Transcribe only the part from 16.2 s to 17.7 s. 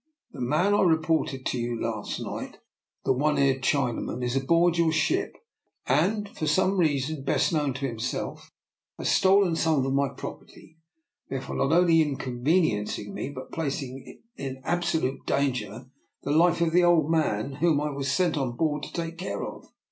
the life of the old man